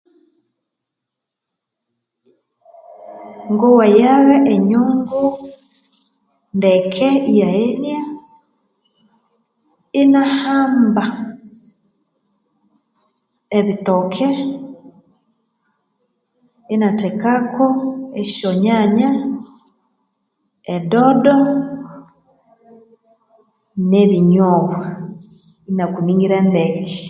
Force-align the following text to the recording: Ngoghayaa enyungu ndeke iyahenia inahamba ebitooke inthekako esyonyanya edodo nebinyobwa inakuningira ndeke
Ngoghayaa 3.53 4.33
enyungu 4.53 5.23
ndeke 6.57 7.07
iyahenia 7.31 8.01
inahamba 10.01 11.05
ebitooke 13.57 14.27
inthekako 16.73 17.65
esyonyanya 18.21 19.09
edodo 20.75 21.35
nebinyobwa 23.89 24.81
inakuningira 25.69 26.37
ndeke 26.49 26.97